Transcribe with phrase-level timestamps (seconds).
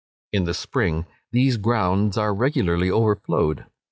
[0.33, 3.65] In the spring, these grounds are regularly overflowed.